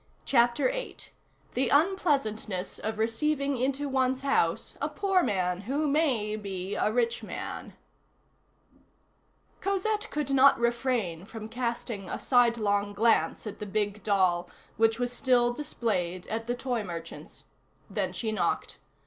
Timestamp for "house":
4.21-4.75